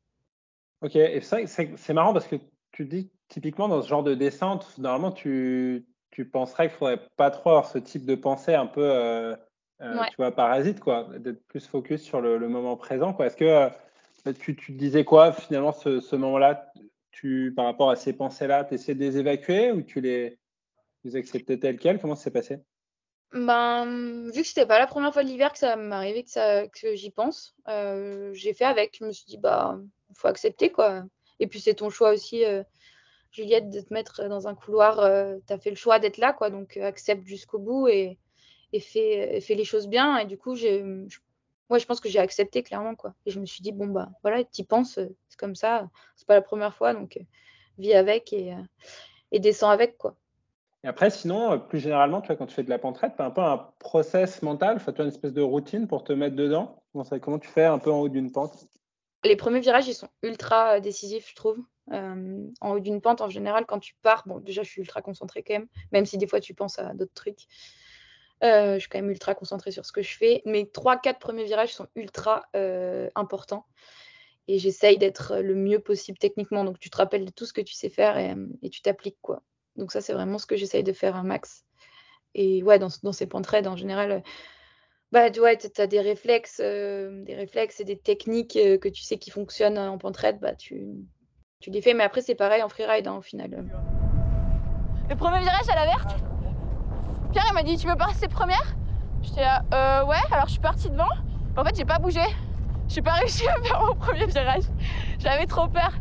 [0.80, 2.36] Ok, et c'est marrant parce que
[2.72, 7.30] tu dis typiquement dans ce genre de descente, normalement tu tu penserais qu'il faudrait pas
[7.30, 9.36] trop avoir ce type de pensée un peu, euh,
[9.80, 13.26] euh, tu vois, parasite, quoi, d'être plus focus sur le, moment présent, quoi.
[13.26, 16.72] Est-ce que euh, tu, tu, disais quoi finalement ce, ce moment-là,
[17.10, 20.38] tu, par rapport à ces pensées-là, tu essaies de les évacuer ou tu les,
[21.04, 22.00] les acceptais telles quelles?
[22.00, 22.58] Comment ça s'est passé?
[23.32, 26.66] Ben, vu que c'était pas la première fois de l'hiver que ça m'arrivait que, ça,
[26.68, 27.54] que j'y pense,
[28.32, 28.96] j'ai fait avec.
[28.98, 29.78] Je me suis dit, bah,
[30.14, 31.04] faut accepter, quoi.
[31.38, 32.42] Et puis, c'est ton choix aussi
[33.30, 36.32] Juliette, de te mettre dans un couloir, euh, tu as fait le choix d'être là,
[36.32, 36.50] quoi.
[36.50, 38.18] Donc, euh, accepte jusqu'au bout et,
[38.72, 40.18] et fais, les choses bien.
[40.18, 43.14] Et du coup, j'ai, je pense que j'ai accepté clairement, quoi.
[43.26, 45.88] Et je me suis dit, bon, bah voilà, tu y penses, euh, c'est comme ça,
[46.16, 47.18] c'est pas la première fois, donc
[47.78, 48.54] vis avec et,
[49.30, 50.16] et descends avec, quoi.
[50.84, 53.26] Et après, sinon, plus généralement, tu vois, quand tu fais de la pentraite, tu as
[53.26, 56.36] un peu un process mental, enfin, tu as une espèce de routine pour te mettre
[56.36, 56.82] dedans.
[57.20, 58.66] comment tu fais un peu en haut d'une pente?
[59.24, 61.58] Les premiers virages, ils sont ultra décisifs, je trouve.
[61.92, 65.02] Euh, en haut d'une pente, en général, quand tu pars, bon, déjà, je suis ultra
[65.02, 67.46] concentrée quand même, même si des fois tu penses à d'autres trucs.
[68.44, 70.42] Euh, je suis quand même ultra concentrée sur ce que je fais.
[70.44, 73.66] Mes 3-4 premiers virages sont ultra euh, importants.
[74.46, 76.64] Et j'essaye d'être le mieux possible techniquement.
[76.64, 78.34] Donc, tu te rappelles de tout ce que tu sais faire et,
[78.70, 79.18] tu t'appliques.
[79.20, 79.42] quoi.
[79.76, 81.64] Donc, ça, c'est vraiment ce que j'essaye de faire un max.
[82.34, 84.22] Et ouais, dans, ces pentes en général,
[85.12, 89.78] bah, tu as des réflexes, des réflexes et des techniques que tu sais qui fonctionnent
[89.78, 90.94] en pente bah, tu,
[91.60, 93.50] tu les fais, mais après c'est pareil en freeride hein, au final.
[95.08, 96.16] Le premier virage à la verte,
[97.32, 98.76] Pierre il m'a dit tu veux passer première?
[99.22, 101.08] J'étais là euh, ouais, alors je suis partie devant.
[101.56, 102.22] En fait j'ai pas bougé.
[102.88, 104.64] J'ai pas réussi à faire mon premier virage.
[105.18, 105.92] J'avais trop peur.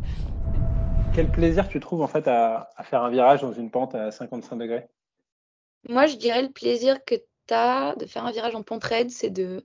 [1.12, 4.56] Quel plaisir tu trouves en fait à, faire un virage dans une pente à 55
[4.56, 4.86] degrés?
[5.88, 9.10] Moi je dirais le plaisir que tu as de faire un virage en pente raide,
[9.10, 9.64] c'est de,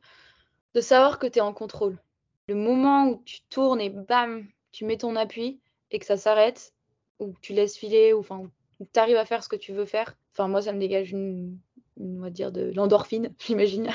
[0.73, 1.99] de savoir que tu es en contrôle.
[2.47, 5.61] Le moment où tu tournes et bam, tu mets ton appui,
[5.93, 6.73] et que ça s'arrête,
[7.19, 9.85] ou que tu laisses filer, ou enfin, tu arrives à faire ce que tu veux
[9.85, 10.17] faire.
[10.33, 11.57] Enfin, moi, ça me dégage une,
[11.97, 13.89] va dire, de l'endorphine, j'imagine.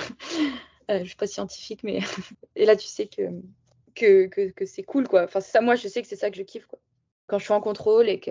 [0.91, 1.99] euh, je suis pas scientifique, mais
[2.57, 3.23] et là, tu sais que
[3.95, 5.25] que, que, c'est cool, quoi.
[5.25, 6.79] Enfin, ça, moi, je sais que c'est ça que je kiffe, quoi.
[7.27, 8.31] Quand je suis en contrôle et que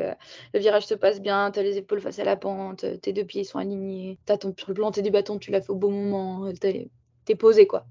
[0.53, 3.25] le virage se passe bien, tu as les épaules face à la pente, tes deux
[3.25, 6.51] pieds sont alignés, tu as ton planté du bâton, tu l'as fait au bon moment,
[6.53, 6.89] t'es
[7.27, 7.85] es posé quoi.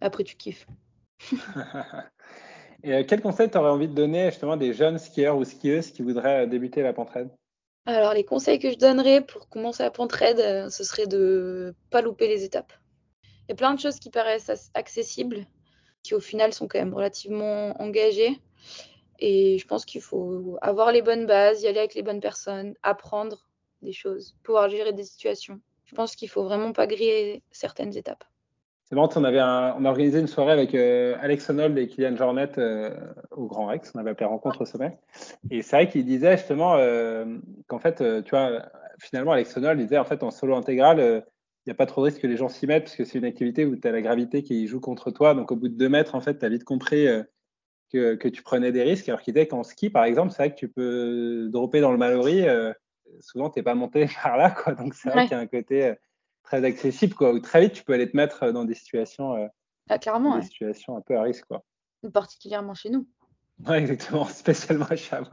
[0.00, 0.66] Après tu kiffes.
[2.82, 5.90] et euh, quel conseil tu aurais envie de donner justement des jeunes skieurs ou skieuses
[5.90, 7.28] qui voudraient débuter la pentraide
[7.86, 12.28] Alors les conseils que je donnerais pour commencer la pentraide, ce serait de pas louper
[12.28, 12.72] les étapes.
[13.48, 15.46] Il y a plein de choses qui paraissent accessibles,
[16.02, 18.38] qui au final sont quand même relativement engagées.
[19.20, 22.74] Et je pense qu'il faut avoir les bonnes bases, y aller avec les bonnes personnes,
[22.82, 23.48] apprendre
[23.80, 25.60] des choses, pouvoir gérer des situations.
[25.86, 28.24] Je pense qu'il faut vraiment pas griller certaines étapes.
[28.88, 32.16] C'est marrant, on, avait on a organisé une soirée avec euh, Alex Honnold et Kylian
[32.16, 32.96] Jornet euh,
[33.32, 33.92] au Grand Rex.
[33.94, 34.98] On avait appelé Rencontre au sommet.
[35.50, 38.62] Et c'est vrai qu'il disait justement euh, qu'en fait, tu vois,
[38.98, 41.22] finalement, Alex Honnold disait en fait en solo intégral, il
[41.68, 43.26] n'y a pas trop de risque que les gens s'y mettent parce que c'est une
[43.26, 45.34] activité où tu as la gravité qui joue contre toi.
[45.34, 47.06] Donc au bout de deux mètres, en fait, tu as vite compris
[47.92, 49.10] que, que, tu prenais des risques.
[49.10, 51.98] Alors qu'il disait qu'en ski, par exemple, c'est vrai que tu peux dropper dans le
[51.98, 52.46] Mallory.
[53.20, 54.50] souvent, tu n'es pas monté par là.
[54.50, 54.72] Quoi.
[54.72, 55.94] Donc c'est vrai qu'il y a un côté
[56.42, 59.46] très accessible, quoi, où très vite tu peux aller te mettre dans des situations, euh,
[59.88, 61.44] ah, clairement, des situations un peu à risque.
[61.46, 61.64] Quoi.
[62.12, 63.06] Particulièrement chez nous.
[63.66, 65.28] Oui, exactement, spécialement à Cham.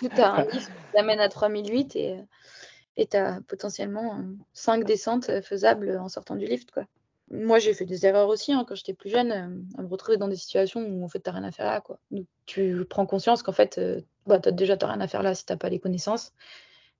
[0.00, 4.22] Tu as un lift qui t'amène à 3008 et tu as potentiellement
[4.52, 6.70] 5 descentes faisables en sortant du lift.
[6.70, 6.84] Quoi.
[7.30, 10.28] Moi, j'ai fait des erreurs aussi hein, quand j'étais plus jeune, à me retrouver dans
[10.28, 11.80] des situations où en fait, tu n'as rien à faire là.
[11.80, 11.98] Quoi.
[12.10, 13.80] Donc, tu prends conscience qu'en fait,
[14.26, 16.32] bah, as, déjà, tu rien à faire là si tu n'as pas les connaissances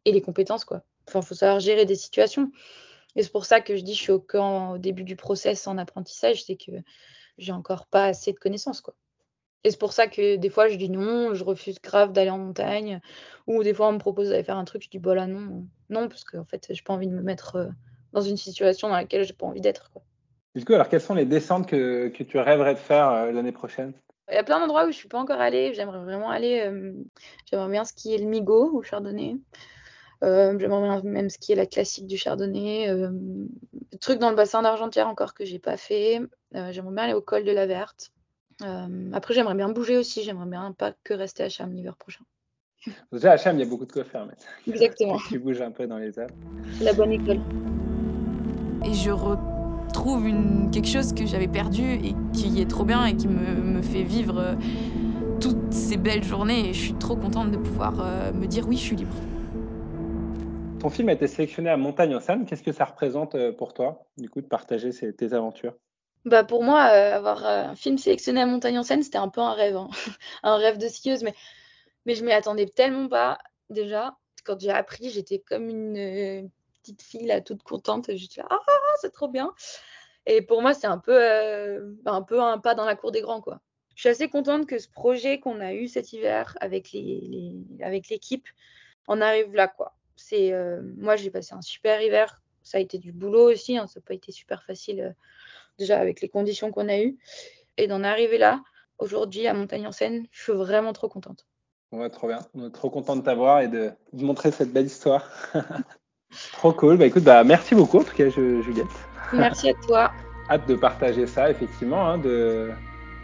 [0.04, 0.64] et les compétences.
[0.64, 0.82] Quoi.
[1.06, 2.50] Enfin, il faut savoir gérer des situations.
[3.16, 5.66] Et c'est pour ça que je dis je suis au, camp, au début du process
[5.66, 6.72] en apprentissage, c'est que
[7.38, 8.80] j'ai encore pas assez de connaissances.
[8.80, 8.94] Quoi.
[9.64, 12.38] Et c'est pour ça que des fois je dis non, je refuse grave d'aller en
[12.38, 13.00] montagne,
[13.46, 15.66] ou des fois on me propose d'aller faire un truc, je dis bah là non,
[15.90, 17.68] non, parce qu'en fait j'ai pas envie de me mettre euh,
[18.12, 19.90] dans une situation dans laquelle j'ai pas envie d'être.
[20.54, 23.52] Du coup, alors quelles sont les descentes que, que tu rêverais de faire euh, l'année
[23.52, 23.92] prochaine?
[24.30, 26.92] Il y a plein d'endroits où je suis pas encore allée, j'aimerais vraiment aller, euh,
[27.50, 29.36] j'aimerais bien skier le Migo ou Chardonnay.
[30.24, 32.88] Euh, J'aimerais même skier la classique du Chardonnay.
[32.88, 33.10] Euh,
[34.00, 36.20] truc dans le bassin d'Argentière encore que j'ai pas fait.
[36.54, 38.12] Euh, j'aimerais bien aller au col de la Verte.
[38.62, 40.22] Euh, après, j'aimerais bien bouger aussi.
[40.22, 42.24] J'aimerais bien pas que rester à Cham l'hiver prochain.
[43.12, 44.26] Déjà, à Cham, il y a beaucoup de quoi faire.
[44.66, 45.18] Exactement.
[45.28, 46.32] tu bouges un peu dans les Alpes.
[46.80, 47.40] La bonne école.
[48.84, 53.16] Et je retrouve une, quelque chose que j'avais perdu et qui est trop bien et
[53.16, 54.56] qui me, me fait vivre
[55.40, 56.68] toutes ces belles journées.
[56.68, 57.94] Et je suis trop contente de pouvoir
[58.32, 59.16] me dire oui, je suis libre.
[60.80, 62.44] Ton film a été sélectionné à Montagne en Seine.
[62.44, 65.74] Qu'est-ce que ça représente euh, pour toi, du coup, de partager tes aventures?
[66.26, 69.28] Bah pour moi, euh, avoir euh, un film sélectionné à Montagne en Seine, c'était un
[69.28, 69.88] peu un rêve, hein.
[70.42, 71.34] un rêve de skieuse, mais,
[72.04, 73.38] mais je m'y attendais tellement pas
[73.70, 74.16] déjà.
[74.44, 76.50] Quand j'ai appris, j'étais comme une
[76.82, 78.10] petite fille là, toute contente.
[78.14, 78.58] J'étais ah,
[79.00, 79.54] c'est trop bien.
[80.26, 81.16] Et pour moi, c'est un peu,
[82.06, 83.60] un pas dans la cour des grands, quoi.
[83.94, 88.46] Je suis assez contente que ce projet qu'on a eu cet hiver avec l'équipe,
[89.08, 92.42] on arrive là, quoi c'est euh, moi j'ai passé un super hiver.
[92.62, 93.86] Ça a été du boulot aussi, hein.
[93.86, 95.10] ça n'a pas été super facile euh,
[95.78, 97.16] déjà avec les conditions qu'on a eues.
[97.76, 98.62] Et d'en arriver là,
[98.98, 101.46] aujourd'hui à Montagne en Seine, je suis vraiment trop contente.
[101.92, 102.40] Ouais, trop bien.
[102.54, 105.30] On est trop content de t'avoir et de, montrer cette belle histoire.
[106.52, 106.96] trop cool.
[106.96, 108.86] Bah écoute, bah, merci beaucoup en tout cas, Juliette.
[109.32, 110.12] Merci à toi.
[110.50, 112.70] Hâte de partager ça, effectivement, hein, de,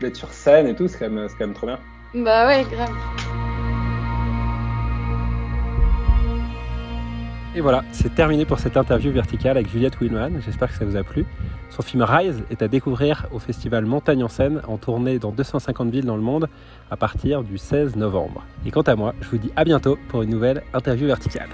[0.01, 1.79] d'être sur scène et tout, c'est quand, quand même trop bien.
[2.15, 3.32] Bah ouais, grave.
[7.55, 10.41] Et voilà, c'est terminé pour cette interview verticale avec Juliette Willman.
[10.41, 11.27] J'espère que ça vous a plu.
[11.69, 15.91] Son film Rise est à découvrir au festival Montagne en Seine en tournée dans 250
[15.91, 16.49] villes dans le monde
[16.91, 18.43] à partir du 16 novembre.
[18.65, 21.51] Et quant à moi, je vous dis à bientôt pour une nouvelle interview verticale.